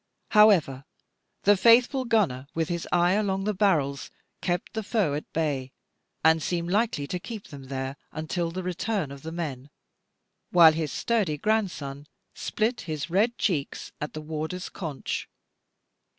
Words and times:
However, 0.31 0.85
the 1.43 1.55
faithful 1.55 2.05
gunner, 2.05 2.47
with 2.55 2.69
his 2.69 2.87
eye 2.91 3.11
along 3.11 3.43
the 3.43 3.53
barrels, 3.53 4.09
kept 4.41 4.73
the 4.73 4.81
foe 4.81 5.13
at 5.13 5.31
bay, 5.31 5.73
and 6.23 6.41
seemed 6.41 6.71
likely 6.71 7.05
to 7.05 7.19
keep 7.19 7.49
them 7.49 7.65
there, 7.65 7.97
until 8.11 8.49
the 8.49 8.63
return 8.63 9.11
of 9.11 9.21
the 9.21 9.31
men; 9.31 9.69
while 10.49 10.73
his 10.73 10.91
sturdy 10.91 11.37
grandson 11.37 12.07
split 12.33 12.81
his 12.89 13.11
red 13.11 13.37
cheeks 13.37 13.91
at 14.01 14.13
the 14.13 14.21
warder's 14.21 14.69
conch. 14.69 15.29